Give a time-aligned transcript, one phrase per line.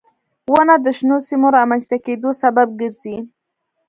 [0.51, 3.17] •ونه د شنو سیمو رامنځته کېدو سبب ګرځي.